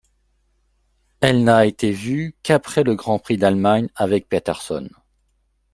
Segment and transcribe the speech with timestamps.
[1.19, 4.89] Elle n'a été vu qu'après le Grand Prix d'Allemagne avec Peterson.